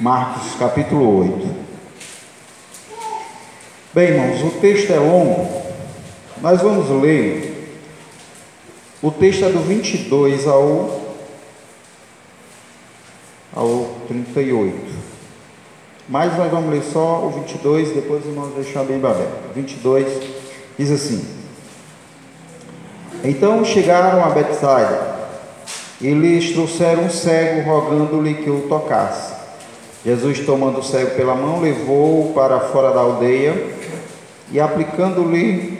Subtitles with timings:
[0.00, 1.54] Marcos capítulo 8.
[3.92, 5.46] Bem, irmãos, o texto é longo,
[6.40, 7.78] nós vamos ler.
[9.02, 11.02] O texto é do 22 ao,
[13.54, 14.74] ao 38.
[16.08, 19.52] Mas nós vamos ler só o 22, depois vamos deixar bem aberto.
[19.54, 20.06] 22
[20.78, 21.22] diz assim:
[23.22, 25.28] Então chegaram a Betsaida
[26.00, 29.29] e lhes trouxeram um cego, rogando-lhe que o tocasse.
[30.04, 33.54] Jesus, tomando o cego pela mão, levou-o para fora da aldeia
[34.50, 35.78] e, aplicando-lhe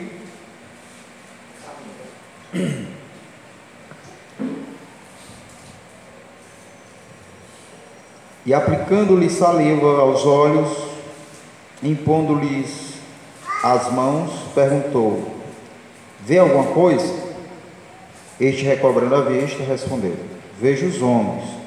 [8.45, 10.69] e aplicando-lhe saliva aos olhos,
[11.81, 12.93] impondo-lhes
[13.63, 15.31] as mãos, perguntou:
[16.19, 17.31] Vê alguma coisa?
[18.39, 20.15] Este, recobrando a vista, respondeu:
[20.59, 21.60] Vejo os homens,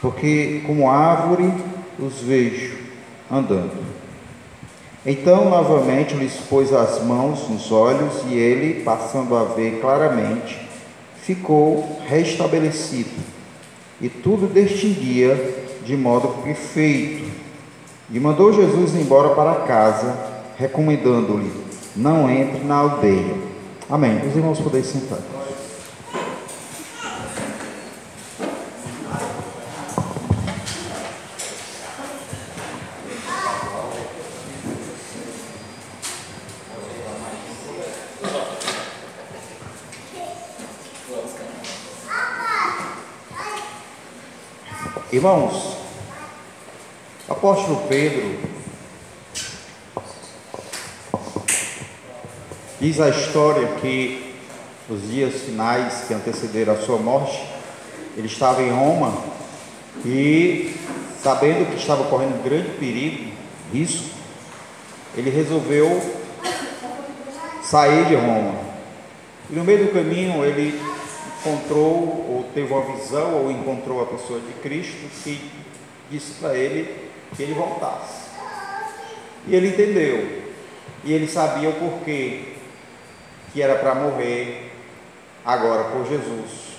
[0.00, 1.52] porque como árvore
[1.98, 2.78] os vejo
[3.30, 4.00] andando.
[5.04, 10.60] Então, novamente, lhes pôs as mãos nos olhos e ele, passando a ver claramente,
[11.22, 13.10] ficou restabelecido
[14.00, 15.36] e tudo distinguia
[15.84, 17.30] de modo perfeito.
[18.10, 20.16] E mandou Jesus embora para casa,
[20.58, 21.50] recomendando-lhe:
[21.96, 23.34] Não entre na aldeia.
[23.88, 24.20] Amém.
[24.26, 25.39] Os irmãos podem sentar.
[45.20, 45.76] Irmãos,
[47.28, 48.38] apóstolo Pedro
[52.80, 54.34] diz a história que
[54.88, 57.38] nos dias finais que antecederam a sua morte,
[58.16, 59.12] ele estava em Roma
[60.06, 60.74] e,
[61.22, 63.30] sabendo que estava correndo grande perigo,
[63.74, 64.08] risco,
[65.14, 66.00] ele resolveu
[67.62, 68.54] sair de Roma.
[69.50, 70.80] E no meio do caminho ele
[71.40, 75.50] encontrou, ou teve uma visão, ou encontrou a pessoa de Cristo que
[76.10, 78.28] disse para ele que ele voltasse.
[79.46, 80.42] E ele entendeu,
[81.02, 82.42] e ele sabia o porquê
[83.52, 84.70] que era para morrer
[85.44, 86.70] agora por Jesus.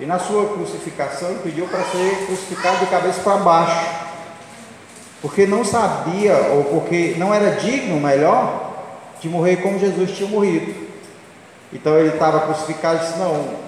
[0.00, 4.06] E na sua crucificação pediu para ser crucificado de cabeça para baixo,
[5.20, 8.74] porque não sabia, ou porque não era digno, melhor,
[9.20, 10.86] de morrer como Jesus tinha morrido.
[11.72, 13.65] Então ele estava crucificado e disse: Não,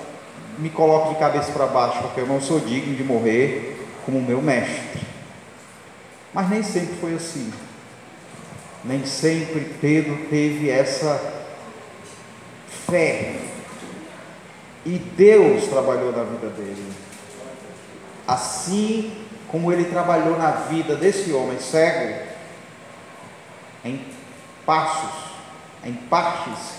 [0.59, 4.43] me coloque de cabeça para baixo, porque eu não sou digno de morrer como meu
[4.43, 5.01] mestre.
[6.35, 7.53] Mas nem sempre foi assim.
[8.85, 11.21] Nem sempre Pedro teve essa
[12.89, 13.37] fé.
[14.85, 16.93] E Deus trabalhou na vida dele.
[18.27, 22.27] Assim como ele trabalhou na vida desse homem cego,
[23.85, 24.05] em
[24.67, 25.33] passos,
[25.85, 26.75] em partes,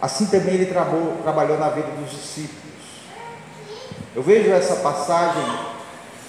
[0.00, 2.63] assim também ele trabalhou, trabalhou na vida dos discípulos.
[4.14, 5.42] Eu vejo essa passagem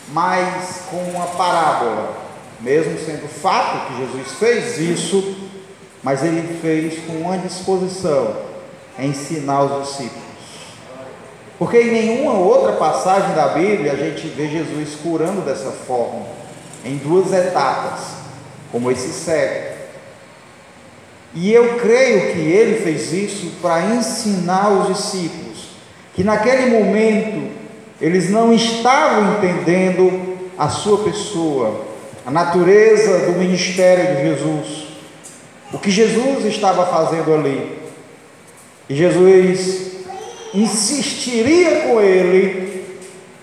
[0.09, 2.15] mais como uma parábola,
[2.59, 5.35] mesmo sendo fato que Jesus fez isso,
[6.01, 8.35] mas ele fez com uma disposição
[8.97, 10.23] em ensinar os discípulos.
[11.57, 16.25] Porque em nenhuma outra passagem da Bíblia a gente vê Jesus curando dessa forma,
[16.83, 18.01] em duas etapas,
[18.71, 19.75] como esse cego.
[21.33, 25.44] E eu creio que ele fez isso para ensinar os discípulos
[26.15, 27.51] que naquele momento
[28.01, 31.85] eles não estavam entendendo a sua pessoa,
[32.25, 34.87] a natureza do ministério de Jesus,
[35.73, 37.77] o que Jesus estava fazendo ali.
[38.87, 39.91] E Jesus
[40.53, 42.85] insistiria com ele,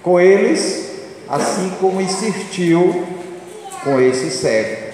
[0.02, 0.92] com eles,
[1.28, 3.06] assim como insistiu
[3.84, 4.92] com esse cego.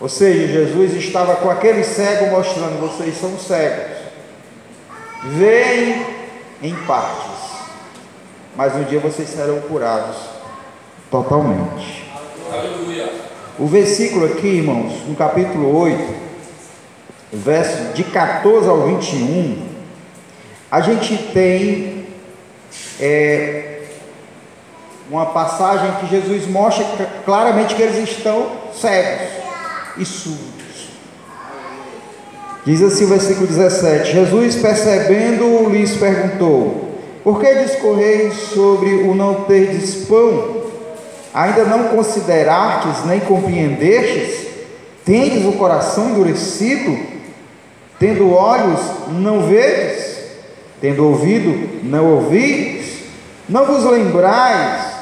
[0.00, 3.96] Ou seja, Jesus estava com aquele cego mostrando: vocês são cegos,
[5.24, 6.17] veem
[6.62, 7.48] em partes
[8.58, 10.16] mas um dia vocês serão curados
[11.08, 12.04] totalmente.
[12.52, 13.08] Aleluia.
[13.56, 16.14] O versículo aqui, irmãos, no capítulo 8,
[17.32, 19.64] verso de 14 ao 21,
[20.72, 22.04] a gente tem
[23.00, 23.82] é,
[25.08, 29.28] uma passagem que Jesus mostra claramente que eles estão cegos
[29.98, 30.57] e surdos.
[32.68, 36.90] Diz assim o versículo 17: Jesus, percebendo, lhes perguntou:
[37.24, 40.64] por que discorreis sobre o não terdes pão?
[41.32, 44.48] Ainda não considerastes nem compreendestes?
[45.02, 46.94] Tendes o coração endurecido?
[47.98, 48.80] Tendo olhos,
[49.12, 50.18] não vedes?
[50.78, 52.98] Tendo ouvido, não ouvis?
[53.48, 54.92] Não vos lembrais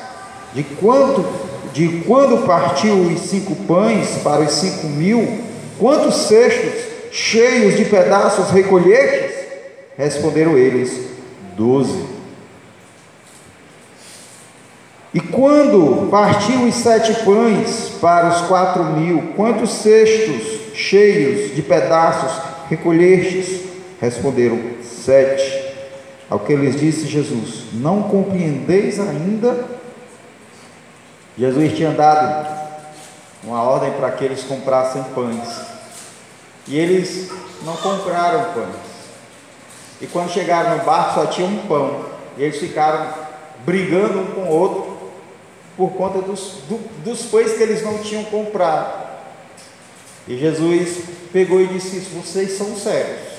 [0.55, 1.25] de quanto
[1.73, 5.41] de quando partiu os cinco pães para os cinco mil,
[5.81, 9.47] quantos cestos cheios de pedaços recolhestes?
[9.97, 11.09] Responderam eles:
[11.57, 12.05] Doze.
[15.15, 22.43] E quando partiu os sete pães para os quatro mil, quantos cestos cheios de pedaços
[22.69, 23.63] recolhestes?
[23.99, 25.65] Responderam: Sete.
[26.29, 29.65] Ao que lhes disse Jesus: Não compreendeis ainda?
[31.39, 32.47] Jesus tinha dado
[33.43, 35.76] uma ordem para que eles comprassem pães.
[36.69, 37.31] E eles
[37.65, 38.75] não compraram pães.
[40.01, 42.07] E quando chegaram no barco só tinha um pão.
[42.37, 43.13] E eles ficaram
[43.65, 44.97] brigando um com o outro
[45.77, 49.07] por conta dos, do, dos pães que eles não tinham comprado.
[50.27, 53.37] E Jesus pegou e disse isso: Vocês são cegos.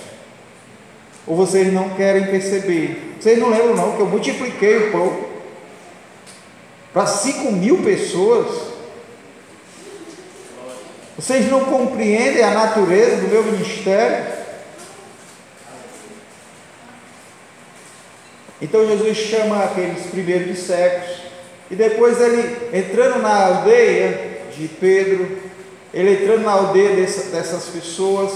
[1.25, 3.17] Ou vocês não querem perceber?
[3.19, 5.19] Vocês não lembram, não, que eu multipliquei o pão
[6.93, 8.66] para 5 mil pessoas.
[11.17, 14.23] Vocês não compreendem a natureza do meu ministério?
[18.61, 21.21] Então Jesus chama aqueles primeiros cegos,
[21.71, 25.39] e depois ele entrando na aldeia de Pedro,
[25.93, 28.31] ele entrando na aldeia dessa, dessas pessoas,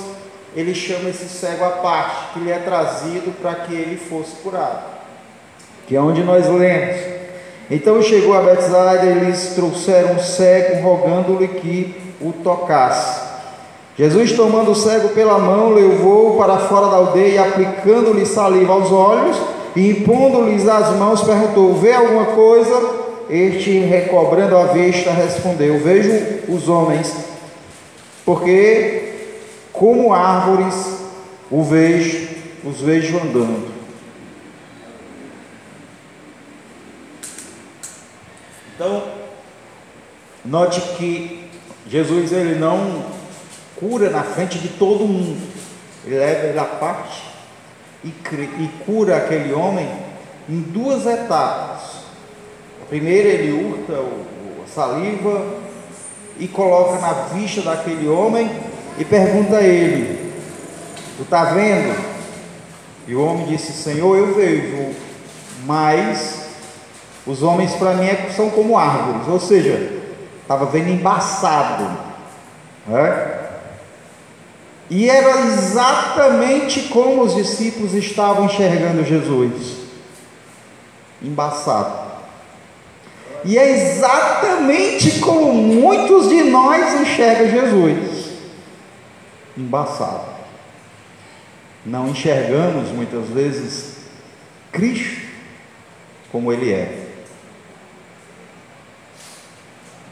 [0.56, 4.90] ele chama esse cego à parte, que lhe é trazido para que ele fosse curado.
[5.88, 7.11] Que é onde nós lemos.
[7.72, 13.22] Então chegou a Betsaida e eles trouxeram um cego, rogando-lhe que o tocasse.
[13.98, 19.38] Jesus, tomando o cego pela mão, levou-o para fora da aldeia aplicando-lhe saliva aos olhos
[19.74, 23.00] e impondo-lhes as mãos, perguntou: Vê alguma coisa?
[23.30, 27.16] Este, recobrando a vista, respondeu: Vejo os homens,
[28.26, 29.14] porque
[29.72, 30.76] como árvores
[31.50, 32.28] o vejo,
[32.66, 33.81] os vejo andando.
[38.82, 39.04] Então,
[40.44, 41.48] note que
[41.88, 43.06] Jesus ele não
[43.76, 45.40] cura na frente de todo mundo,
[46.04, 47.22] ele leva ele à parte
[48.04, 49.88] e, e cura aquele homem
[50.50, 51.82] em duas etapas.
[52.90, 55.46] Primeiro ele urta a saliva
[56.40, 58.50] e coloca na vista daquele homem
[58.98, 60.34] e pergunta a ele:
[61.18, 62.04] Tu está vendo?
[63.08, 64.96] E o homem disse: Senhor, eu vejo,
[65.68, 66.50] mas
[67.26, 70.02] os homens para mim é são como árvores, ou seja,
[70.42, 71.90] estava vendo embaçado.
[72.88, 73.38] Né?
[74.90, 79.82] E era exatamente como os discípulos estavam enxergando Jesus
[81.22, 82.12] embaçado.
[83.44, 88.32] E é exatamente como muitos de nós enxergam Jesus
[89.58, 90.32] embaçado.
[91.86, 93.98] Não enxergamos muitas vezes
[94.72, 95.22] Cristo
[96.32, 97.01] como Ele é.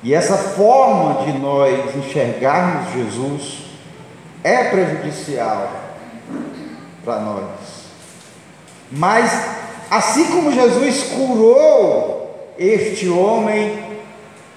[0.02, 3.66] E essa forma de nós enxergarmos Jesus
[4.44, 5.72] é prejudicial
[7.04, 7.44] para nós.
[8.90, 9.46] Mas,
[9.92, 13.78] assim como Jesus curou este homem,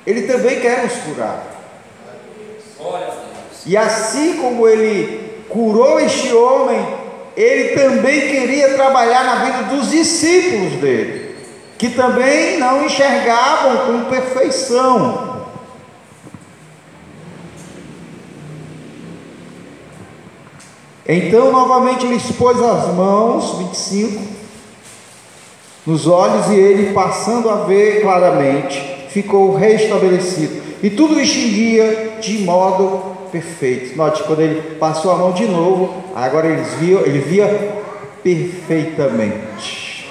[0.06, 1.44] Ele também quer nos curar.
[3.66, 6.86] E assim como Ele curou este homem,
[7.36, 11.36] Ele também queria trabalhar na vida dos discípulos dele,
[11.76, 15.31] que também não enxergavam com perfeição
[21.08, 24.22] Então, novamente, lhes pôs as mãos, 25,
[25.84, 30.62] nos olhos, e ele, passando a ver claramente, ficou restabelecido.
[30.82, 33.96] E tudo distinguia de modo perfeito.
[33.96, 37.82] Note, quando ele passou a mão de novo, agora eles viam, ele via
[38.22, 40.08] perfeitamente.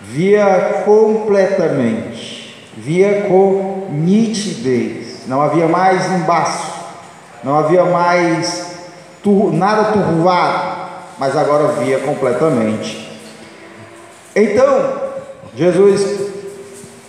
[0.00, 2.54] Via completamente.
[2.76, 5.26] Via com nitidez.
[5.26, 6.74] Não havia mais embaço.
[7.42, 8.63] Não havia mais
[9.52, 13.10] nada turvado, mas agora via completamente.
[14.34, 15.02] Então,
[15.54, 16.32] Jesus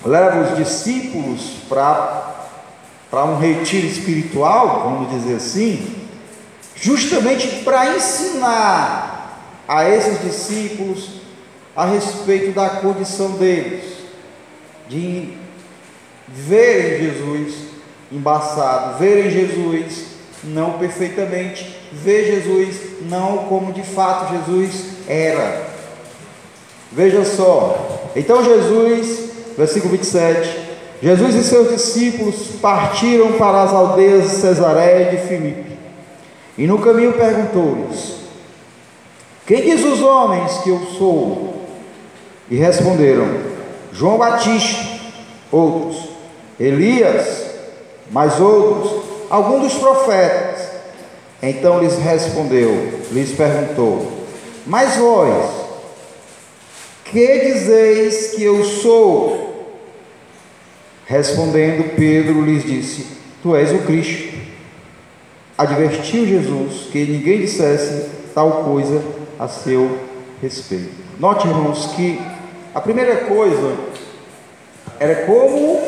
[0.05, 5.95] leva os discípulos para um retiro espiritual, vamos dizer assim,
[6.75, 11.21] justamente para ensinar a esses discípulos
[11.75, 13.95] a respeito da condição deles,
[14.87, 15.33] de
[16.27, 17.55] verem Jesus
[18.11, 20.05] embaçado, verem Jesus
[20.43, 22.75] não perfeitamente, vê Jesus
[23.09, 25.63] não como de fato Jesus era.
[26.91, 30.65] Veja só, então Jesus, versículo 27,
[31.01, 35.77] Jesus e seus discípulos partiram para as aldeias de Cesareia e de Filipe,
[36.57, 38.15] e no caminho perguntou-lhes:
[39.45, 41.65] Quem diz os homens que eu sou?
[42.49, 43.27] E responderam:
[43.91, 44.85] João Batista,
[45.51, 46.09] outros,
[46.59, 47.45] Elias,
[48.11, 50.64] mas outros, alguns dos profetas.
[51.47, 54.25] Então lhes respondeu, lhes perguntou:
[54.65, 55.51] Mas vós,
[57.03, 59.79] que dizeis que eu sou?
[61.05, 63.05] Respondendo, Pedro lhes disse:
[63.43, 64.33] Tu és o Cristo.
[65.55, 69.03] Advertiu Jesus que ninguém dissesse tal coisa
[69.37, 69.99] a seu
[70.41, 70.95] respeito.
[71.19, 72.19] Note, irmãos, que
[72.73, 73.77] a primeira coisa
[74.99, 75.79] era como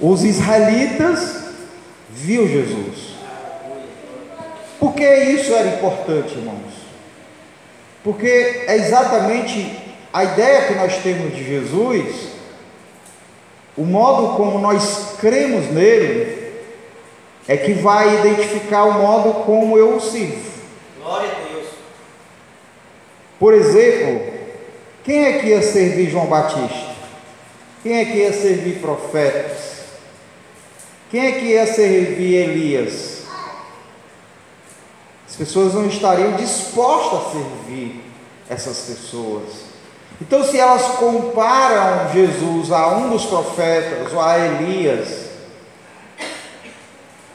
[0.00, 1.36] os israelitas
[2.10, 3.03] viu Jesus.
[4.78, 6.84] Por que isso era importante, irmãos?
[8.02, 9.78] Porque é exatamente
[10.12, 12.28] a ideia que nós temos de Jesus,
[13.76, 16.52] o modo como nós cremos nele,
[17.48, 20.52] é que vai identificar o modo como eu o sirvo.
[21.02, 21.66] Glória a Deus.
[23.38, 24.32] Por exemplo,
[25.02, 26.94] quem é que ia servir João Batista?
[27.82, 29.74] Quem é que ia servir profetas?
[31.10, 33.23] Quem é que ia servir Elias?
[35.34, 38.04] As pessoas não estariam dispostas a servir
[38.48, 39.64] essas pessoas.
[40.20, 45.30] Então, se elas comparam Jesus a um dos profetas ou a Elias,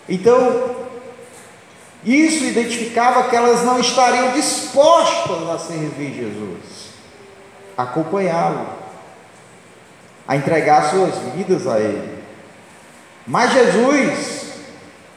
[0.08, 0.78] então
[2.06, 6.94] isso identificava que elas não estariam dispostas a servir Jesus,
[7.78, 8.66] a acompanhá-lo,
[10.26, 12.24] a entregar suas vidas a Ele.
[13.28, 14.54] Mas Jesus,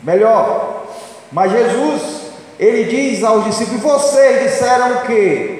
[0.02, 0.84] melhor,
[1.30, 2.21] mas Jesus,
[2.62, 5.58] ele diz aos discípulos: vocês disseram o quê?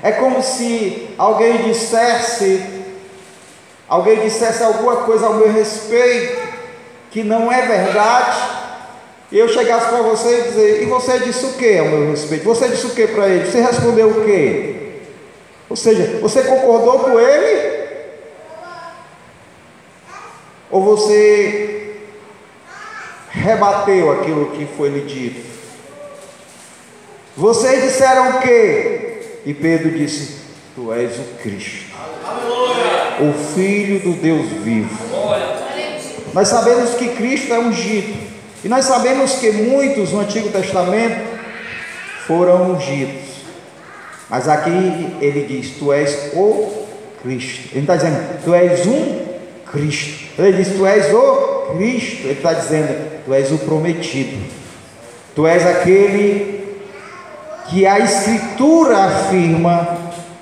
[0.00, 2.62] É como se alguém dissesse,
[3.88, 6.54] alguém dissesse alguma coisa ao meu respeito
[7.10, 8.38] que não é verdade,
[9.32, 12.44] e eu chegasse para você e dizer, e você disse o que ao meu respeito?
[12.44, 13.50] Você disse o que para ele?
[13.50, 14.76] Você respondeu o quê?
[15.68, 17.74] Ou seja, você concordou com ele?
[20.70, 21.96] Ou você
[23.30, 25.53] rebateu aquilo que foi lhe dito.
[27.36, 29.40] Vocês disseram o quê?
[29.44, 30.36] E Pedro disse:
[30.76, 31.86] Tu és o Cristo,
[33.20, 34.96] o Filho do Deus vivo.
[36.32, 38.14] Nós sabemos que Cristo é ungido,
[38.64, 41.34] e nós sabemos que muitos no Antigo Testamento
[42.26, 43.24] foram ungidos,
[44.30, 44.70] mas aqui
[45.20, 46.86] ele diz: Tu és o
[47.20, 47.70] Cristo.
[47.72, 49.26] Ele está dizendo: Tu és um
[49.72, 50.24] Cristo.
[50.38, 52.22] Ele diz: Tu és o Cristo.
[52.22, 54.36] Ele está dizendo: Tu és o prometido.
[55.34, 56.63] Tu és aquele
[57.68, 59.96] que a Escritura afirma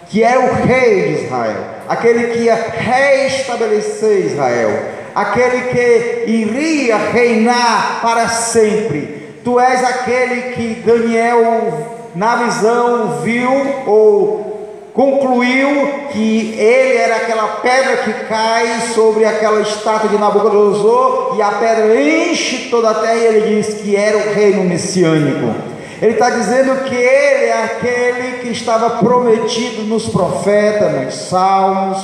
[0.08, 1.56] que é o Rei de Israel,
[1.88, 4.70] aquele que ia reestabelecer Israel,
[5.14, 9.38] aquele que iria reinar para sempre.
[9.42, 13.50] Tu és aquele que Daniel, na visão, viu
[13.86, 14.52] ou
[14.92, 21.52] concluiu que ele era aquela pedra que cai sobre aquela estátua de Nabucodonosor e a
[21.52, 25.71] pedra enche toda a terra e ele diz que era o reino messiânico.
[26.02, 31.98] Ele está dizendo que ele é aquele que estava prometido nos profetas, nos salmos.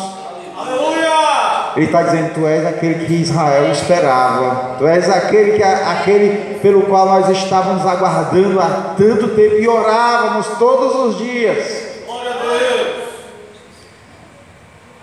[0.56, 1.72] Aleluia!
[1.74, 6.82] Ele está dizendo: Tu és aquele que Israel esperava, Tu és aquele, que, aquele pelo
[6.82, 11.88] qual nós estávamos aguardando há tanto tempo e orávamos todos os dias.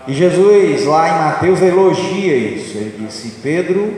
[0.08, 2.78] E Jesus, lá em Mateus, elogia isso.
[2.78, 3.92] Ele disse: Pedro,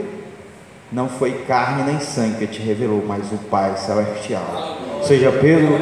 [0.91, 4.88] não foi carne nem sangue que te revelou, mas o Pai Celestial.
[5.07, 5.79] Seja, Pedro,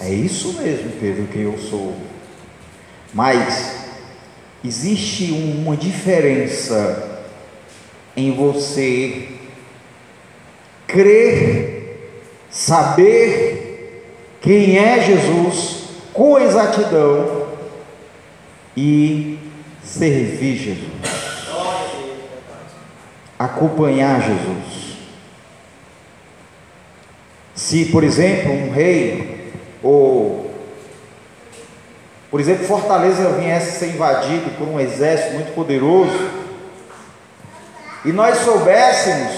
[0.00, 1.94] é isso mesmo, Pedro, que eu sou.
[3.12, 3.76] Mas
[4.64, 7.24] existe uma diferença
[8.16, 9.28] em você
[10.86, 12.12] crer,
[12.50, 14.04] saber
[14.40, 17.48] quem é Jesus com exatidão
[18.76, 19.38] e
[19.84, 20.88] servir Jesus,
[23.38, 24.87] acompanhar Jesus.
[27.68, 30.50] Se, por exemplo, um rei ou,
[32.30, 36.30] por exemplo, Fortaleza viesse ser invadido por um exército muito poderoso
[38.06, 39.34] e nós soubéssemos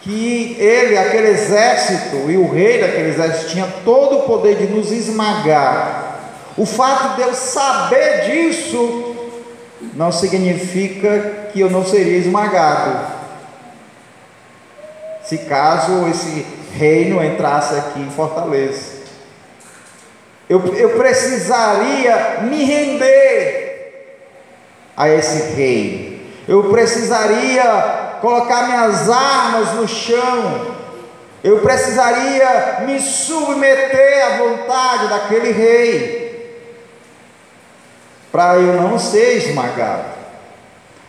[0.00, 4.92] que ele, aquele exército e o rei daquele exército tinha todo o poder de nos
[4.92, 6.20] esmagar.
[6.56, 9.16] O fato de eu saber disso
[9.94, 13.18] não significa que eu não seria esmagado.
[15.24, 19.00] Se caso esse reino entrasse aqui em Fortaleza,
[20.48, 24.16] eu, eu precisaria me render
[24.96, 30.76] a esse rei, eu precisaria colocar minhas armas no chão,
[31.42, 36.20] eu precisaria me submeter à vontade daquele rei
[38.30, 40.04] para eu não ser esmagado.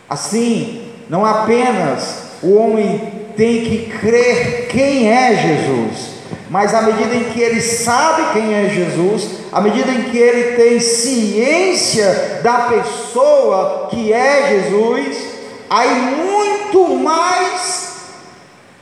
[0.10, 6.12] Assim, não apenas o homem tem que crer quem é Jesus,
[6.50, 10.56] mas à medida em que ele sabe quem é Jesus, à medida em que ele
[10.56, 15.18] tem ciência da pessoa que é Jesus,
[15.70, 17.92] aí muito mais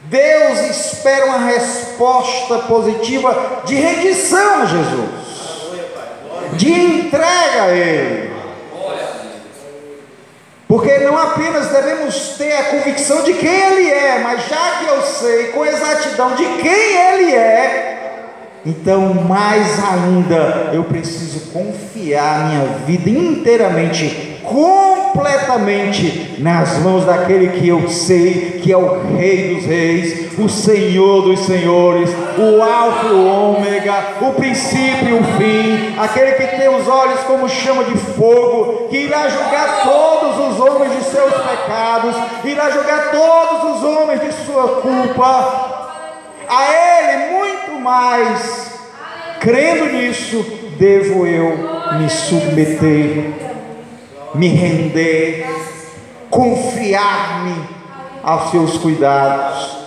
[0.10, 5.10] Deus espera uma resposta positiva de rendição a Jesus,
[6.54, 8.39] de entrega a Ele.
[10.70, 15.02] Porque não apenas devemos ter a convicção de quem Ele é, mas já que eu
[15.02, 18.20] sei com exatidão de quem Ele é,
[18.64, 27.88] então mais ainda eu preciso confiar minha vida inteiramente, completamente nas mãos daquele que eu
[27.88, 33.28] sei que é o Rei dos Reis, o Senhor dos Senhores, o Alfa e o
[33.28, 38.88] Ômega, o princípio e o fim, aquele que tem os olhos como chama de fogo,
[38.90, 44.32] que irá julgar todos os homens de seus pecados, irá julgar todos os homens de
[44.46, 45.78] sua culpa.
[46.50, 48.72] A Ele muito mais,
[49.40, 50.44] crendo nisso,
[50.78, 51.58] devo eu
[52.00, 53.49] me submeter,
[54.36, 55.46] me render,
[56.30, 57.56] confiar-me
[58.24, 59.78] aos seus cuidados.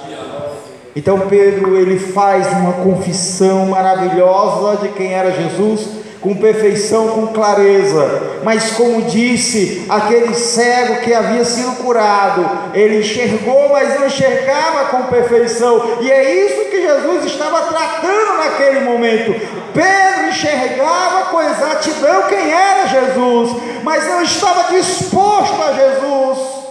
[0.94, 5.88] Então Pedro ele faz uma confissão maravilhosa de quem era Jesus,
[6.22, 8.40] com perfeição, com clareza.
[8.42, 15.02] Mas como disse aquele cego que havia sido curado, ele enxergou, mas não enxergava com
[15.04, 15.98] perfeição.
[16.00, 19.34] E é isso que Jesus estava tratando naquele momento.
[19.74, 26.62] Pedro enxergava com exatidão quem era Jesus, mas não estava disposto a Jesus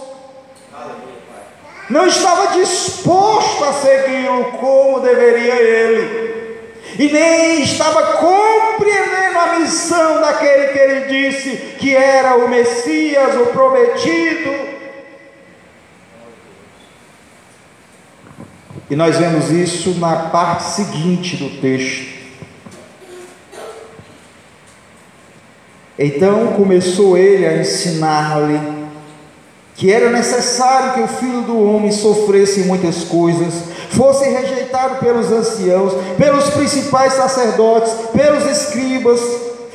[1.92, 6.41] não estava disposto a segui-lo como deveria ele,
[6.98, 13.46] e nem estava compreendendo a missão daquele que ele disse que era o Messias, o
[13.46, 14.72] prometido.
[18.90, 22.12] E nós vemos isso na parte seguinte do texto.
[25.98, 28.82] Então começou ele a ensinar-lhe
[29.74, 35.92] que era necessário que o filho do homem sofresse muitas coisas, fosse rejeitado pelos anciãos,
[36.16, 39.20] pelos principais sacerdotes, pelos escribas,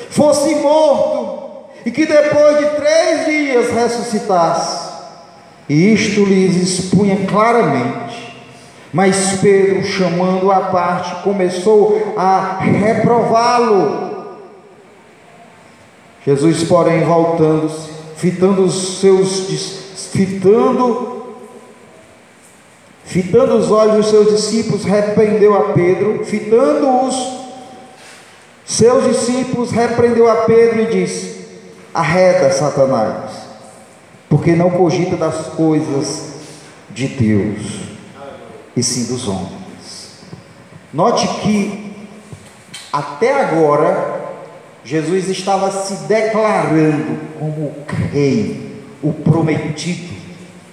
[0.10, 4.88] fosse morto, e que depois de três dias ressuscitasse.
[5.70, 8.36] E isto lhes expunha claramente.
[8.92, 14.08] Mas Pedro, chamando a parte, começou a reprová-lo.
[16.26, 19.48] Jesus, porém, voltando-se, fitando os seus
[20.12, 21.17] fitando
[23.08, 27.38] fitando os olhos dos seus discípulos, repreendeu a Pedro, fitando os
[28.66, 31.48] seus discípulos, repreendeu a Pedro e disse:
[31.94, 33.32] Arreda, Satanás,
[34.30, 36.34] porque não cogita das coisas
[36.90, 37.80] de Deus,
[38.76, 40.18] e sim dos homens.
[40.94, 41.96] Note que
[42.92, 44.18] até agora
[44.84, 47.74] Jesus estava se declarando como
[48.12, 50.14] rei o prometido,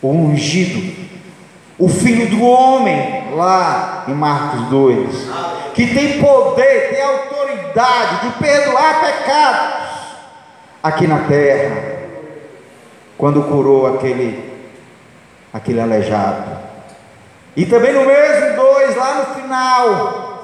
[0.02, 1.03] o ungido,
[1.78, 5.28] o filho do homem, lá em Marcos 2,
[5.74, 9.84] que tem poder, tem autoridade de perdoar pecados
[10.82, 11.94] aqui na terra,
[13.18, 14.52] quando curou aquele,
[15.52, 16.58] aquele aleijado.
[17.56, 20.34] E também no mesmo 2, lá no final,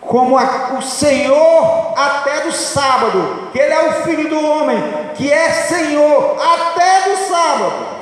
[0.00, 4.78] como a, o Senhor até do sábado, que Ele é o Filho do homem,
[5.14, 7.95] que é Senhor até do sábado.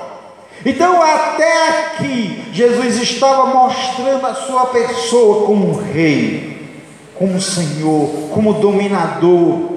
[0.64, 6.72] Então, até aqui, Jesus estava mostrando a sua pessoa como rei,
[7.14, 9.74] como Senhor, como dominador.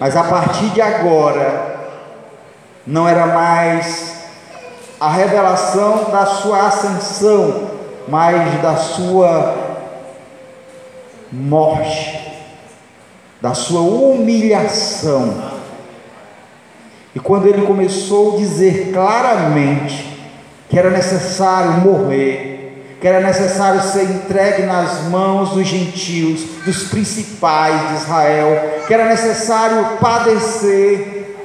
[0.00, 1.76] Mas a partir de agora,
[2.84, 4.16] não era mais
[4.98, 7.70] a revelação da sua ascensão,
[8.08, 9.54] mas da sua
[11.30, 12.32] morte,
[13.40, 15.47] da sua humilhação.
[17.18, 20.22] E quando ele começou a dizer claramente
[20.70, 27.88] que era necessário morrer, que era necessário ser entregue nas mãos dos gentios, dos principais
[27.88, 31.36] de Israel, que era necessário padecer,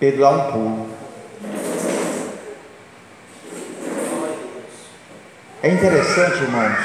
[0.00, 0.86] Pedro dá um pulo.
[5.62, 6.78] É interessante, irmãos,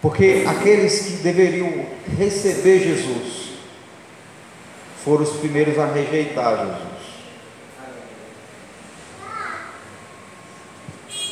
[0.00, 3.41] porque aqueles que deveriam receber Jesus
[5.04, 7.02] foram os primeiros a rejeitar Jesus.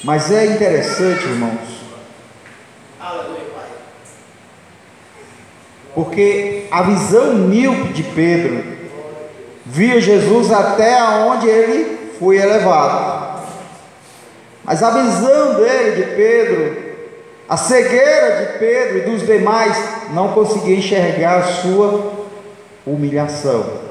[0.02, 1.80] Mas é interessante, irmãos,
[5.94, 8.64] porque a visão míope de Pedro
[9.66, 13.40] via Jesus até aonde ele foi elevado.
[14.64, 16.76] Mas a visão dele, de Pedro,
[17.48, 19.76] a cegueira de Pedro e dos demais,
[20.12, 22.19] não conseguia enxergar a sua
[22.92, 23.90] humilhação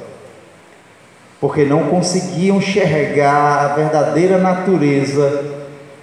[1.39, 5.57] porque não conseguiam enxergar a verdadeira natureza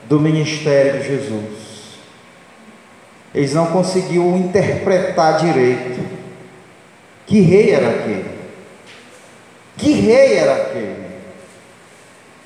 [0.08, 1.66] do ministério de Jesus.
[3.34, 6.00] Eles não conseguiam interpretar direito.
[7.26, 8.30] Que rei era aquele?
[9.76, 11.06] Que rei era aquele?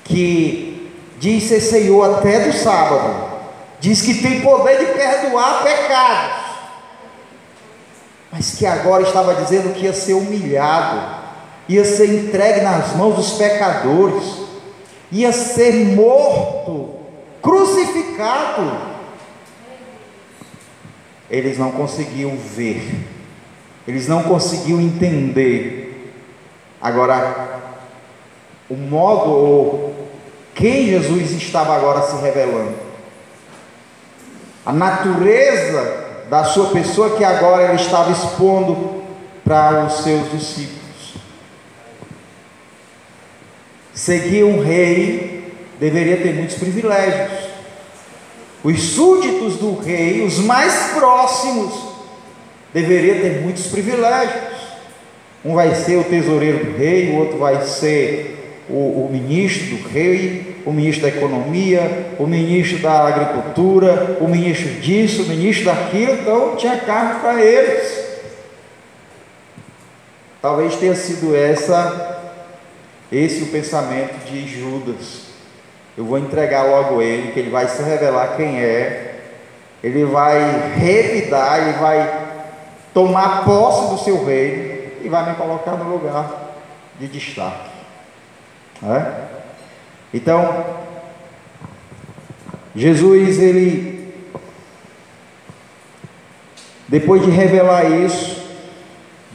[0.03, 3.31] Que diz ser Senhor até do sábado,
[3.79, 6.40] diz que tem poder de perdoar pecados,
[8.31, 11.21] mas que agora estava dizendo que ia ser humilhado
[11.71, 14.23] ia ser entregue nas mãos dos pecadores,
[15.09, 16.95] ia ser morto,
[17.41, 18.91] crucificado.
[21.29, 23.07] Eles não conseguiam ver,
[23.87, 26.13] eles não conseguiam entender.
[26.81, 27.61] Agora,
[28.69, 30.07] o modo ou
[30.53, 32.75] quem Jesus estava agora se revelando,
[34.65, 36.00] a natureza
[36.31, 39.03] da sua pessoa que agora ele estava expondo
[39.43, 41.15] para os seus discípulos.
[43.93, 47.49] Seguir um rei deveria ter muitos privilégios.
[48.63, 51.73] Os súditos do rei, os mais próximos,
[52.73, 54.53] deveria ter muitos privilégios.
[55.43, 58.40] Um vai ser o tesoureiro do rei, o outro vai ser
[58.71, 64.69] o, o ministro do rei, o ministro da economia, o ministro da agricultura, o ministro
[64.81, 68.01] disso, o ministro daquilo, então tinha cargo para eles.
[70.41, 72.19] Talvez tenha sido essa
[73.11, 75.31] esse o pensamento de Judas.
[75.97, 79.19] Eu vou entregar logo ele, que ele vai se revelar quem é,
[79.83, 82.29] ele vai revidar, ele vai
[82.93, 86.53] tomar posse do seu reino e vai me colocar no lugar
[86.97, 87.70] de destaque.
[88.83, 89.13] É?
[90.13, 90.65] Então,
[92.75, 94.13] Jesus, ele,
[96.87, 98.41] depois de revelar isso,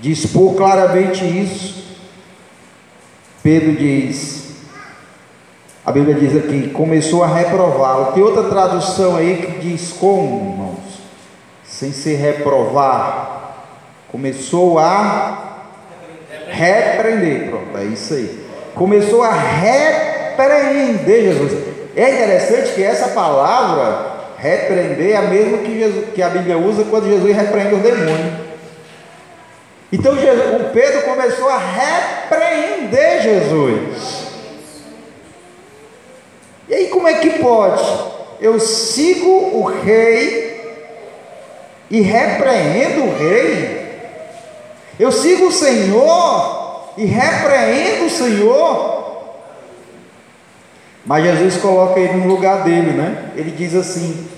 [0.01, 1.97] de expor claramente isso,
[3.43, 4.57] Pedro diz,
[5.85, 8.13] a Bíblia diz aqui, começou a reprová-lo.
[8.13, 11.01] Tem outra tradução aí que diz como, irmãos?
[11.65, 13.55] Sem se reprovar.
[14.11, 15.63] Começou a
[16.49, 17.51] repreender.
[17.51, 18.46] Pronto, é isso aí.
[18.77, 21.53] Começou a repreender Jesus.
[21.97, 26.85] É interessante que essa palavra, repreender, é a mesma que, Jesus, que a Bíblia usa
[26.85, 28.47] quando Jesus repreende o demônio.
[29.91, 34.27] Então Jesus, o Pedro começou a repreender Jesus.
[36.69, 37.83] E aí como é que pode?
[38.43, 40.85] Eu sigo o rei
[41.91, 43.87] e repreendo o rei.
[45.01, 46.56] Eu sigo o Senhor
[46.97, 48.97] e repreendo o Senhor.
[51.05, 53.33] Mas Jesus coloca ele no lugar dele, né?
[53.37, 54.29] Ele diz assim: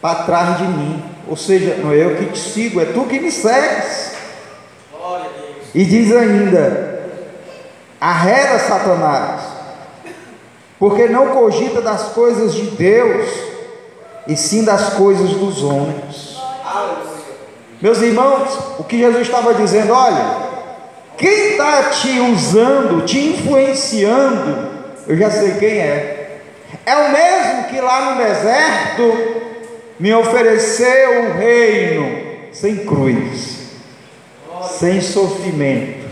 [0.00, 1.02] para trás de mim.
[1.26, 4.12] Ou seja, não é eu que te sigo, é tu que me segues.
[5.74, 7.08] E diz ainda:
[8.00, 9.40] arreda Satanás,
[10.78, 13.26] porque não cogita das coisas de Deus,
[14.26, 16.34] e sim das coisas dos homens.
[17.80, 20.43] Meus irmãos, o que Jesus estava dizendo, olha,
[21.16, 24.68] quem está te usando, te influenciando,
[25.06, 26.40] eu já sei quem é.
[26.84, 29.62] É o mesmo que lá no deserto
[29.98, 33.54] me ofereceu o reino sem cruz
[34.68, 36.06] sem sofrimento,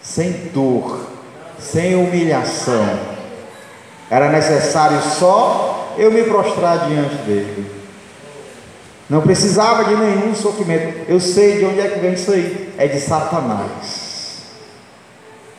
[0.00, 1.06] sem dor,
[1.58, 2.98] sem humilhação.
[4.10, 7.73] Era necessário só eu me prostrar diante dele.
[9.08, 11.04] Não precisava de nenhum sofrimento.
[11.08, 12.72] Eu sei de onde é que vem isso aí.
[12.78, 14.42] É de Satanás.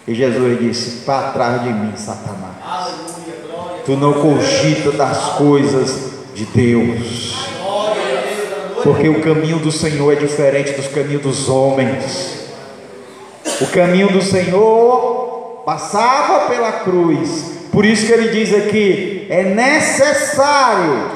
[0.08, 2.56] E Jesus disse: Para trás de mim, Satanás.
[3.86, 7.46] Tu não cogita das coisas de Deus
[8.86, 12.52] porque o caminho do Senhor é diferente dos caminhos dos homens.
[13.60, 21.10] O caminho do Senhor passava pela cruz, por isso que ele diz aqui: é necessário,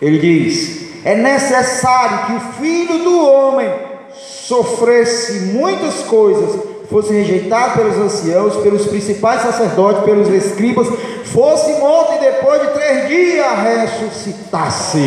[0.00, 3.72] ele diz, é necessário que o filho do homem
[4.14, 6.60] sofresse muitas coisas,
[6.90, 10.86] fosse rejeitado pelos anciãos, pelos principais sacerdotes, pelos escribas,
[11.24, 14.98] fosse morto e depois de três dias ressuscitasse.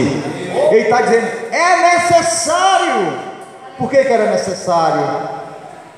[0.71, 3.13] Ele está dizendo: é necessário.
[3.77, 5.29] Por que, que era necessário?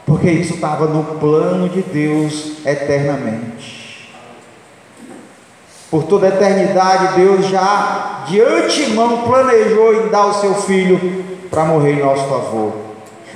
[0.05, 3.76] Porque isso estava no plano de Deus eternamente.
[5.89, 11.63] Por toda a eternidade, Deus já de antemão planejou em dar o seu filho para
[11.63, 12.73] morrer em nosso favor.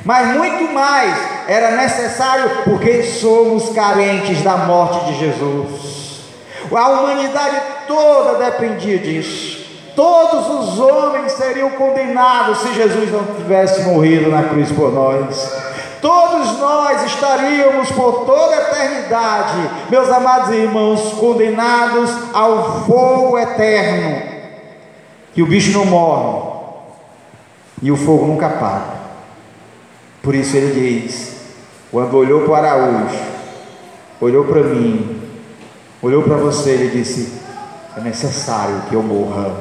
[0.03, 1.15] Mas muito mais,
[1.47, 6.21] era necessário porque somos carentes da morte de Jesus.
[6.73, 9.61] A humanidade toda dependia disso.
[9.95, 15.51] Todos os homens seriam condenados se Jesus não tivesse morrido na cruz por nós.
[16.01, 24.31] Todos nós estaríamos por toda a eternidade, meus amados irmãos, condenados ao fogo eterno.
[25.33, 26.51] Que o bicho não morre
[27.81, 29.01] e o fogo nunca apaga.
[30.23, 31.35] Por isso ele diz:
[31.91, 33.19] quando olhou para o Araújo,
[34.19, 35.21] olhou para mim,
[36.01, 37.41] olhou para você, ele disse:
[37.97, 39.51] é necessário que eu morra,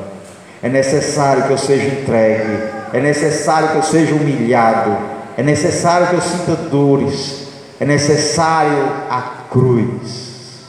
[0.63, 6.15] é necessário que eu seja entregue, é necessário que eu seja humilhado, é necessário que
[6.15, 10.67] eu sinta dores, é necessário a cruz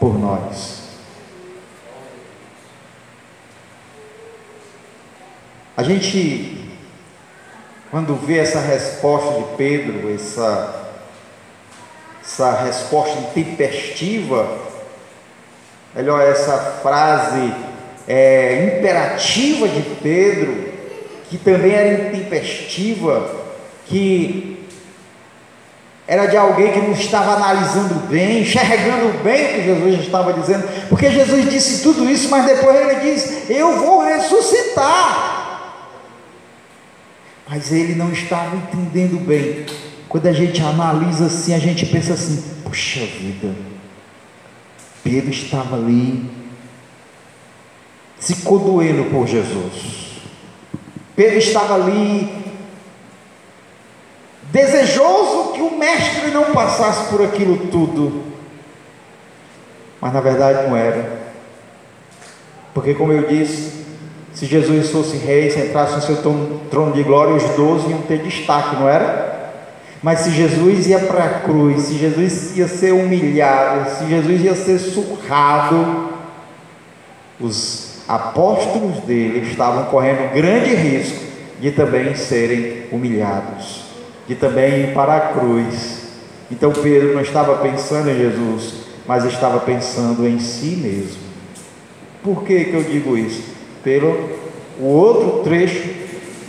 [0.00, 0.82] por nós.
[5.76, 6.70] A gente,
[7.90, 10.92] quando vê essa resposta de Pedro, essa,
[12.22, 14.56] essa resposta intempestiva,
[15.94, 17.52] melhor, essa frase
[18.06, 20.73] é, imperativa de Pedro,
[21.34, 23.28] que também era intempestiva,
[23.86, 24.68] que
[26.06, 30.68] era de alguém que não estava analisando bem, enxergando bem o que Jesus estava dizendo,
[30.88, 35.32] porque Jesus disse tudo isso, mas depois ele diz: Eu vou ressuscitar.
[37.48, 39.66] Mas ele não estava entendendo bem.
[40.08, 43.52] Quando a gente analisa assim, a gente pensa assim: puxa vida,
[45.02, 46.30] Pedro estava ali
[48.20, 50.03] se condoendo por Jesus.
[51.16, 52.44] Pedro estava ali
[54.50, 58.22] desejoso que o mestre não passasse por aquilo tudo.
[60.00, 61.24] Mas na verdade não era.
[62.72, 63.84] Porque como eu disse,
[64.32, 66.16] se Jesus fosse rei, se entrasse no seu
[66.70, 69.52] trono de glória, os doze iam ter destaque, não era?
[70.02, 74.54] Mas se Jesus ia para a cruz, se Jesus ia ser humilhado, se Jesus ia
[74.54, 76.10] ser surrado,
[77.40, 81.24] os apóstolos dele estavam correndo grande risco
[81.60, 83.84] de também serem humilhados,
[84.26, 86.04] de também ir para a cruz.
[86.50, 88.74] Então Pedro não estava pensando em Jesus,
[89.06, 91.24] mas estava pensando em si mesmo.
[92.22, 93.54] Por que, que eu digo isso?
[93.84, 94.30] pelo
[94.80, 95.84] o outro trecho,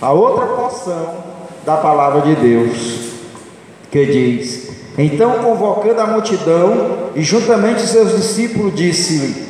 [0.01, 1.17] a outra porção
[1.63, 3.11] da palavra de Deus,
[3.91, 9.45] que diz: Então, convocando a multidão e juntamente seus discípulos, disse-lhe: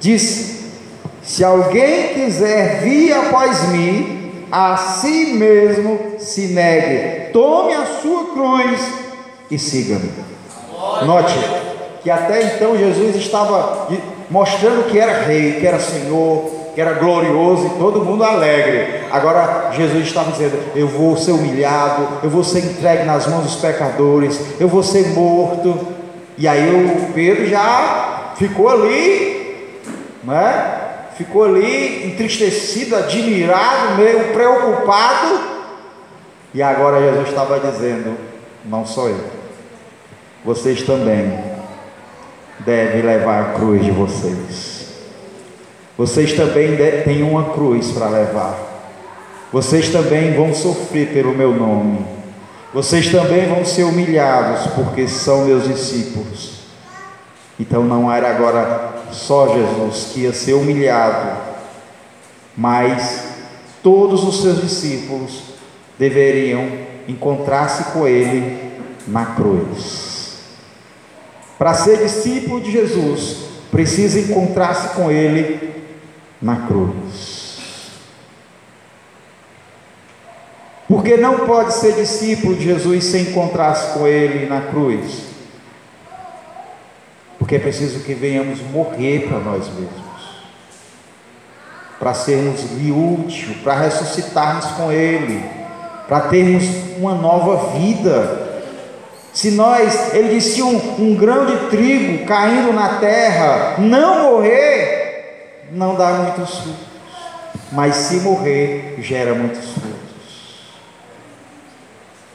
[0.00, 0.53] Disse:
[1.24, 8.80] Se alguém quiser vir após mim, a si mesmo se negue, tome a sua cruz
[9.50, 10.10] e siga-me.
[11.06, 11.34] Note
[12.02, 13.88] que até então Jesus estava
[14.28, 19.00] mostrando que era rei, que era senhor, que era glorioso e todo mundo alegre.
[19.10, 23.56] Agora Jesus estava dizendo: Eu vou ser humilhado, eu vou ser entregue nas mãos dos
[23.56, 25.78] pecadores, eu vou ser morto.
[26.36, 29.80] E aí o Pedro já ficou ali,
[30.22, 30.83] né?
[31.16, 35.40] Ficou ali entristecido, admirado, meio preocupado.
[36.52, 38.16] E agora Jesus estava dizendo:
[38.64, 39.24] Não sou eu,
[40.44, 41.38] vocês também
[42.60, 44.74] devem levar a cruz de vocês.
[45.96, 48.58] Vocês também têm uma cruz para levar.
[49.52, 52.04] Vocês também vão sofrer pelo meu nome.
[52.72, 56.64] Vocês também vão ser humilhados, porque são meus discípulos.
[57.58, 61.40] Então não era agora só Jesus que ia ser humilhado,
[62.56, 63.24] mas
[63.82, 65.42] todos os seus discípulos
[65.98, 66.66] deveriam
[67.08, 68.72] encontrar-se com ele
[69.06, 70.38] na cruz.
[71.58, 73.36] Para ser discípulo de Jesus,
[73.70, 75.72] precisa encontrar-se com ele
[76.40, 77.44] na cruz.
[80.88, 85.33] Porque não pode ser discípulo de Jesus sem encontrar-se com Ele na cruz.
[87.44, 90.40] Porque é preciso que venhamos morrer para nós mesmos,
[91.98, 95.44] para sermos úteis, para ressuscitarmos com Ele,
[96.08, 96.64] para termos
[96.96, 98.62] uma nova vida.
[99.34, 105.96] Se nós, ele disse, um, um grão de trigo caindo na terra, não morrer, não
[105.96, 106.86] dá muitos frutos,
[107.70, 110.70] mas se morrer, gera muitos frutos.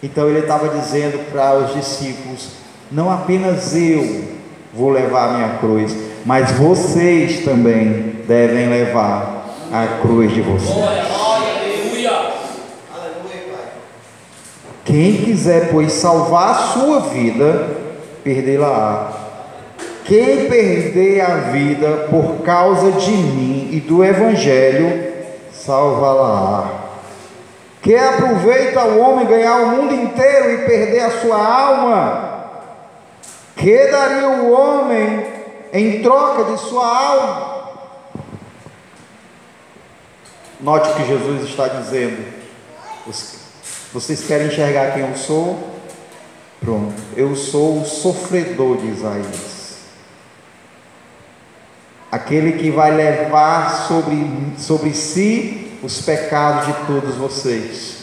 [0.04, 2.50] Então ele estava dizendo para os discípulos:
[2.91, 4.38] não apenas eu
[4.73, 10.75] vou levar a minha cruz, mas vocês também devem levar a cruz de vocês.
[14.86, 17.67] Quem quiser, pois, salvar a sua vida,
[18.23, 19.19] perdê-la-á
[20.10, 25.03] quem perder a vida por causa de mim e do Evangelho,
[25.53, 26.67] salva-la.
[27.79, 32.38] Que aproveita o homem ganhar o mundo inteiro e perder a sua alma?
[33.60, 35.28] Que daria o homem
[35.74, 37.69] em troca de sua alma?
[40.62, 42.26] Note o que Jesus está dizendo.
[43.91, 45.78] Vocês querem enxergar quem eu sou?
[46.62, 49.80] Pronto, eu sou o sofredor de Isaías.
[52.10, 57.98] Aquele que vai levar sobre, sobre si os pecados de todos vocês.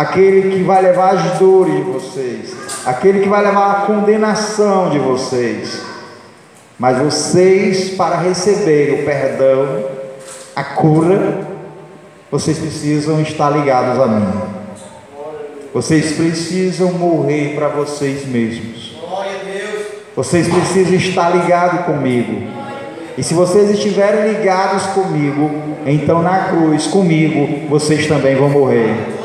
[0.00, 2.56] Aquele que vai levar as dores de vocês.
[2.86, 5.78] Aquele que vai levar a condenação de vocês.
[6.78, 9.84] Mas vocês, para receber o perdão,
[10.56, 11.40] a cura,
[12.30, 14.26] vocês precisam estar ligados a mim.
[15.74, 18.98] Vocês precisam morrer para vocês mesmos.
[20.16, 22.48] Vocês precisam estar ligados comigo.
[23.18, 25.50] E se vocês estiverem ligados comigo,
[25.84, 29.19] então na cruz comigo vocês também vão morrer.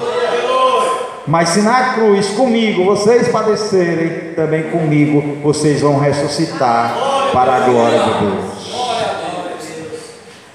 [1.28, 6.96] Mas se na cruz comigo vocês padecerem, também comigo vocês vão ressuscitar
[7.34, 8.66] para a glória de Deus.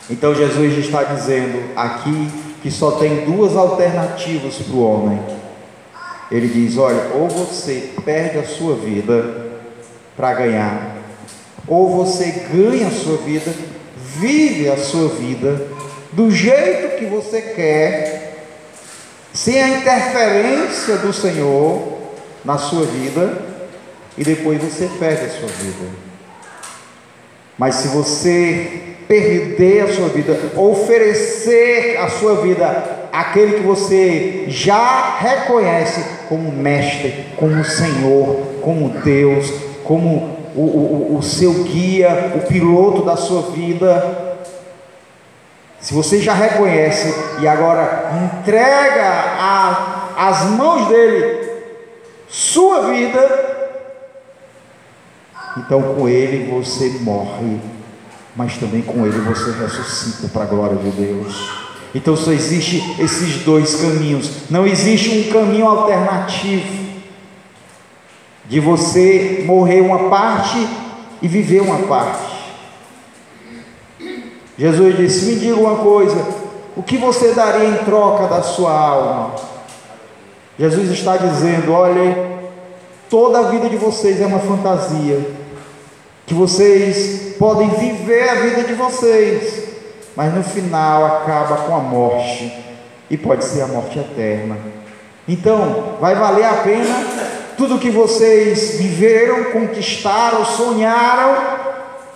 [0.09, 2.29] Então Jesus está dizendo aqui
[2.63, 5.21] que só tem duas alternativas para o homem.
[6.31, 9.49] Ele diz: olha, ou você perde a sua vida
[10.17, 10.97] para ganhar,
[11.67, 13.53] ou você ganha a sua vida,
[14.17, 15.67] vive a sua vida
[16.13, 18.20] do jeito que você quer,
[19.33, 22.01] sem a interferência do Senhor
[22.45, 23.51] na sua vida,
[24.17, 25.89] e depois você perde a sua vida.
[27.57, 35.19] Mas se você perder a sua vida, oferecer a sua vida àquele que você já
[35.19, 39.53] reconhece como mestre, como Senhor, como Deus,
[39.85, 44.30] como o, o, o seu guia, o piloto da sua vida,
[45.81, 51.49] se você já reconhece e agora entrega a, as mãos dele
[52.29, 53.71] sua vida,
[55.57, 57.59] então com ele você morre,
[58.37, 61.61] mas também com ele você ressuscita para a glória de Deus.
[61.95, 64.49] Então só existe esses dois caminhos.
[64.49, 66.81] Não existe um caminho alternativo
[68.47, 70.69] de você morrer uma parte
[71.23, 72.30] e viver uma parte.
[74.61, 76.23] Jesus disse: Me diga uma coisa,
[76.77, 79.35] o que você daria em troca da sua alma?
[80.59, 82.15] Jesus está dizendo: Olha,
[83.09, 85.19] toda a vida de vocês é uma fantasia
[86.27, 89.65] que vocês podem viver a vida de vocês,
[90.15, 92.55] mas no final acaba com a morte,
[93.09, 94.59] e pode ser a morte eterna.
[95.27, 97.07] Então, vai valer a pena
[97.57, 101.37] tudo que vocês viveram, conquistaram, sonharam,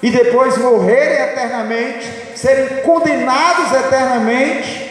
[0.03, 4.91] e depois morrerem eternamente, serem condenados eternamente?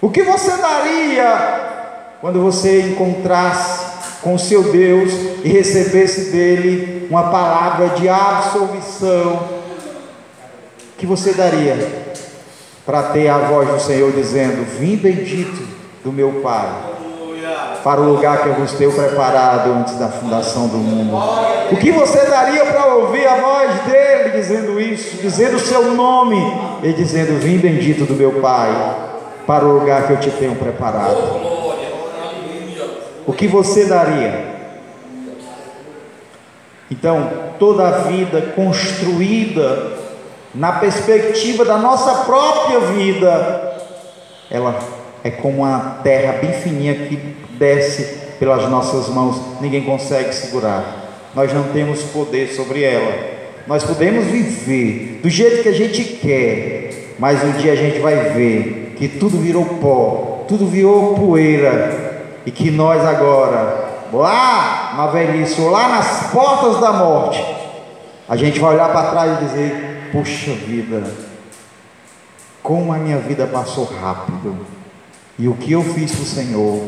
[0.00, 3.86] O que você daria quando você encontrasse
[4.22, 5.12] com o seu Deus
[5.44, 9.48] e recebesse dele uma palavra de absolvição,
[10.98, 11.76] que você daria
[12.84, 15.64] para ter a voz do Senhor dizendo: Vim bendito
[16.02, 16.68] do meu Pai,
[17.84, 21.16] para o lugar que eu vos tenho preparado antes da fundação do mundo.
[21.70, 26.36] O que você daria para ouvir a voz dele dizendo isso, dizendo o seu nome
[26.82, 28.70] e dizendo: Vim bendito do meu Pai,
[29.46, 31.56] para o lugar que eu te tenho preparado?
[33.26, 34.54] o que você daria?
[36.88, 39.92] Então, toda a vida construída
[40.54, 43.76] na perspectiva da nossa própria vida,
[44.48, 44.78] ela
[45.24, 47.16] é como uma terra bem fininha que
[47.58, 50.84] desce pelas nossas mãos, ninguém consegue segurar.
[51.34, 53.35] Nós não temos poder sobre ela.
[53.66, 58.14] Nós podemos viver do jeito que a gente quer, mas um dia a gente vai
[58.30, 62.06] ver que tudo virou pó, tudo virou poeira,
[62.46, 67.44] e que nós agora, lá na velhice, ou lá nas portas da morte,
[68.28, 71.02] a gente vai olhar para trás e dizer: Puxa vida,
[72.62, 74.56] como a minha vida passou rápido,
[75.36, 76.84] e o que eu fiz para o Senhor.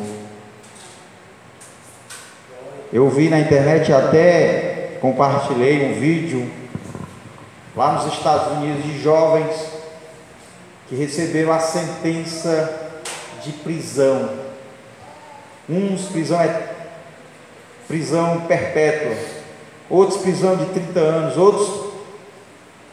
[2.92, 6.48] Eu vi na internet até compartilhei um vídeo
[7.76, 9.54] lá nos Estados Unidos de jovens
[10.88, 12.90] que receberam a sentença
[13.44, 14.48] de prisão
[15.68, 16.66] Uns prisão é
[17.86, 19.14] prisão perpétua,
[19.90, 21.92] outros prisão de 30 anos, outros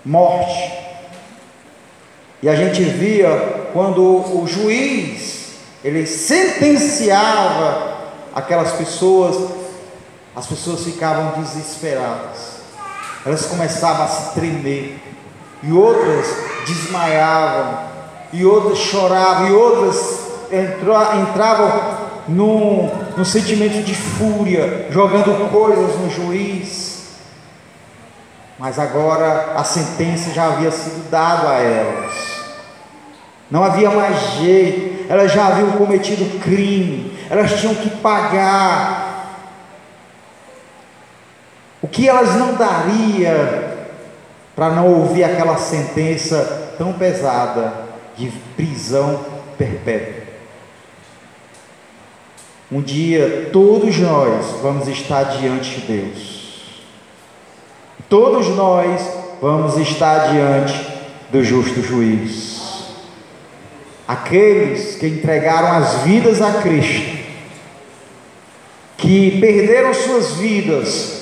[0.03, 0.73] morte.
[2.43, 5.53] E a gente via quando o juiz
[5.85, 7.95] ele sentenciava
[8.33, 9.51] aquelas pessoas,
[10.35, 12.54] as pessoas ficavam desesperadas.
[13.25, 15.01] Elas começavam a se tremer
[15.63, 16.27] e outras
[16.67, 17.95] desmaiavam
[18.35, 21.97] e outras choravam, e outras entravam
[22.27, 27.05] num, num sentimento de fúria, jogando coisas no juiz.
[28.59, 32.13] Mas agora a sentença já havia sido dada a elas.
[33.49, 39.04] Não havia mais jeito, elas já haviam cometido crime, elas tinham que pagar.
[41.85, 43.63] O que elas não dariam
[44.55, 47.73] para não ouvir aquela sentença tão pesada
[48.17, 48.27] de
[48.57, 49.23] prisão
[49.55, 50.23] perpétua?
[52.71, 56.81] Um dia todos nós vamos estar diante de Deus.
[58.09, 58.99] Todos nós
[59.39, 60.87] vamos estar diante
[61.29, 62.63] do justo juiz.
[64.07, 67.15] Aqueles que entregaram as vidas a Cristo,
[68.97, 71.14] que perderam suas vidas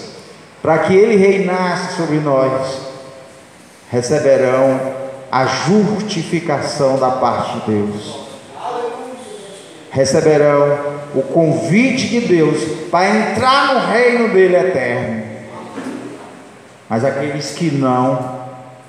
[0.63, 2.77] para que Ele reinasse sobre nós,
[3.91, 4.79] receberão
[5.29, 8.23] a justificação da parte de Deus.
[9.91, 10.79] Receberão
[11.13, 15.23] o convite de Deus para entrar no reino dele eterno.
[16.87, 18.39] Mas aqueles que não,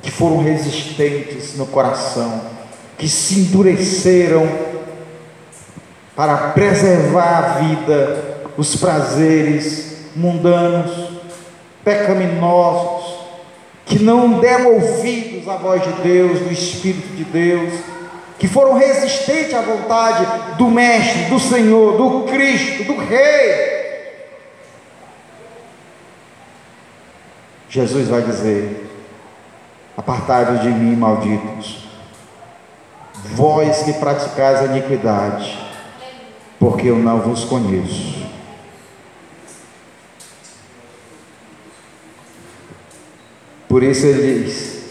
[0.00, 2.40] que foram resistentes no coração,
[2.96, 4.48] que se endureceram
[6.14, 8.24] para preservar a vida,
[8.56, 11.13] os prazeres mundanos,
[11.84, 13.14] pecaminosos,
[13.84, 17.74] que não deram ouvidos à voz de Deus, do Espírito de Deus,
[18.38, 23.74] que foram resistentes à vontade do Mestre, do Senhor, do Cristo, do Rei.
[27.68, 28.90] Jesus vai dizer:
[29.96, 31.88] Apartai-vos de mim, malditos,
[33.32, 35.58] vós que praticais a iniquidade,
[36.58, 38.23] porque eu não vos conheço.
[43.74, 44.84] Por isso ele diz: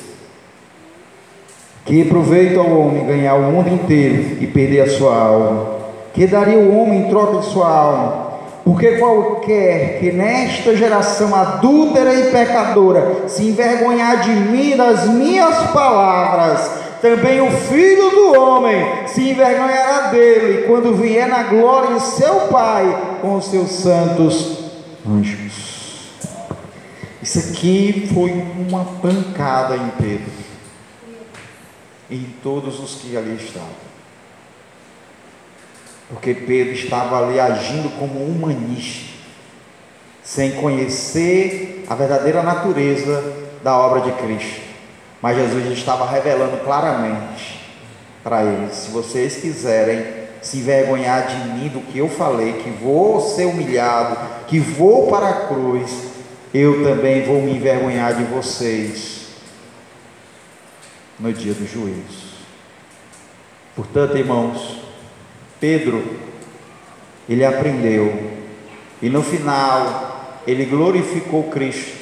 [1.85, 5.67] que proveito ao homem ganhar o mundo inteiro e perder a sua alma?
[6.13, 8.27] Que daria o homem em troca de sua alma?
[8.65, 16.69] Porque qualquer que nesta geração adúltera e pecadora se envergonhar de mim, das minhas palavras,
[17.01, 23.17] também o filho do homem se envergonhará dele quando vier na glória de seu Pai
[23.21, 24.57] com os seus santos
[25.09, 25.82] anjos.
[27.23, 30.29] Isso aqui foi uma pancada em Pedro
[32.11, 33.69] em todos os que ali estavam.
[36.09, 39.13] Porque Pedro estava ali agindo como humanista,
[40.21, 43.23] sem conhecer a verdadeira natureza
[43.63, 44.59] da obra de Cristo.
[45.21, 47.57] Mas Jesus estava revelando claramente
[48.21, 53.21] para eles: se vocês quiserem se envergonhar de mim, do que eu falei, que vou
[53.21, 56.12] ser humilhado, que vou para a cruz,
[56.53, 59.27] eu também vou me envergonhar de vocês
[61.19, 62.33] no dia do juízo.
[63.75, 64.81] Portanto, irmãos,
[65.59, 66.03] Pedro,
[67.27, 68.31] ele aprendeu,
[69.01, 71.97] e no final, ele glorificou Cristo,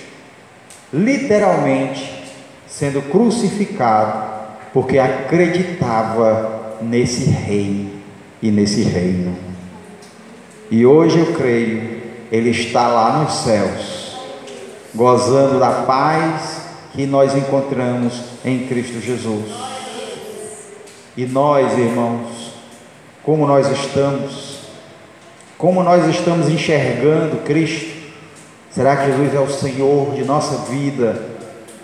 [0.92, 2.22] literalmente
[2.68, 4.32] sendo crucificado,
[4.74, 7.94] porque acreditava nesse rei
[8.42, 9.38] e nesse reino.
[10.70, 14.01] E hoje eu creio, ele está lá nos céus,
[14.94, 16.62] gozando da paz
[16.94, 19.50] que nós encontramos em Cristo Jesus.
[21.16, 22.54] E nós, irmãos,
[23.24, 24.60] como nós estamos,
[25.58, 27.92] como nós estamos enxergando Cristo?
[28.72, 31.32] Será que Jesus é o Senhor de nossa vida?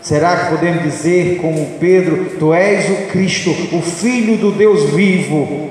[0.02, 5.70] Será que podemos dizer, como Pedro, Tu és o Cristo, o Filho do Deus vivo,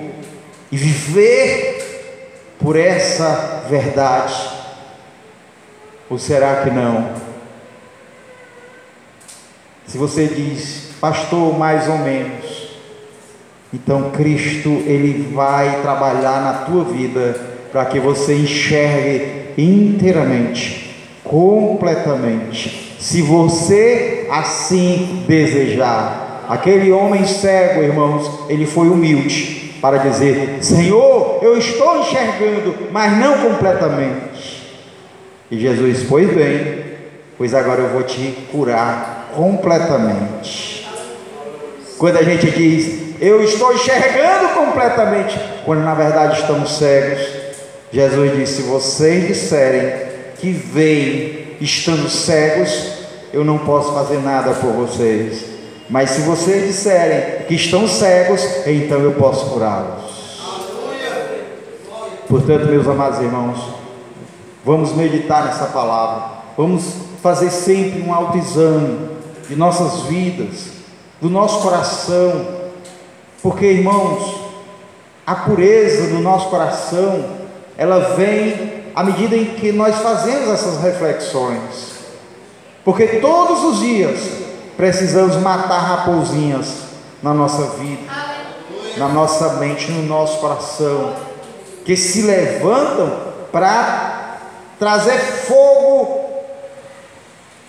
[0.71, 2.13] e viver
[2.59, 4.35] por essa verdade?
[6.11, 7.26] Ou será que não?
[9.87, 12.71] Se você diz, pastor, mais ou menos,
[13.73, 17.39] então Cristo ele vai trabalhar na tua vida
[17.71, 22.97] para que você enxergue inteiramente, completamente.
[22.99, 31.57] Se você assim desejar, aquele homem cego, irmãos, ele foi humilde para dizer: Senhor, eu
[31.57, 34.65] estou enxergando, mas não completamente.
[35.51, 36.85] E Jesus, pois bem,
[37.39, 40.89] pois agora eu vou te curar completamente.
[41.99, 47.21] Quando a gente diz, eu estou enxergando completamente, quando na verdade estamos cegos,
[47.93, 50.07] Jesus disse: se vocês disserem
[50.39, 52.93] que veem estando cegos,
[53.33, 55.45] eu não posso fazer nada por vocês.
[55.89, 60.17] Mas se vocês disserem que estão cegos, então eu posso curá-los.
[62.29, 63.59] Portanto, meus amados irmãos,
[64.65, 66.25] vamos meditar nessa palavra,
[66.57, 66.83] vamos
[67.23, 69.16] fazer sempre um autoexame
[69.49, 70.69] de nossas vidas,
[71.21, 72.67] do nosso coração,
[73.43, 74.41] Porque, irmãos,
[75.27, 77.25] a pureza do nosso coração,
[77.79, 81.97] ela vem à medida em que nós fazemos essas reflexões.
[82.85, 84.19] Porque todos os dias
[84.77, 86.67] precisamos matar raposinhas
[87.23, 88.11] na nossa vida,
[88.97, 91.13] na nossa mente, no nosso coração,
[91.85, 93.13] que se levantam
[93.53, 94.39] para
[94.79, 95.76] trazer fogo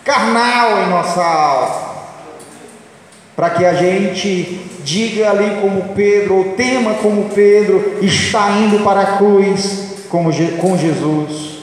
[0.07, 1.97] carnal em nossa alma,
[3.35, 9.01] para que a gente diga ali como Pedro, ou tema como Pedro, está indo para
[9.01, 11.57] a cruz com Jesus,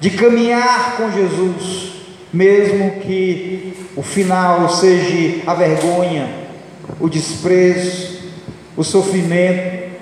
[0.00, 1.92] de caminhar com Jesus,
[2.32, 6.28] mesmo que o final seja a vergonha,
[6.98, 8.18] o desprezo,
[8.76, 9.92] o sofrimento,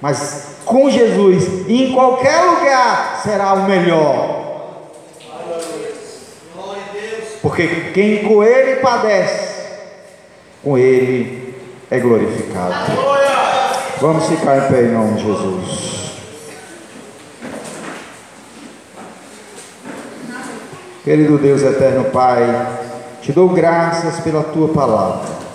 [0.00, 4.47] mas com Jesus, em qualquer lugar, será o melhor.
[7.58, 9.66] Porque quem com ele padece,
[10.62, 11.56] com ele
[11.90, 12.72] é glorificado.
[14.00, 16.12] Vamos ficar em pé em nome de Jesus.
[21.02, 22.44] Querido Deus eterno Pai,
[23.22, 25.47] te dou graças pela tua palavra.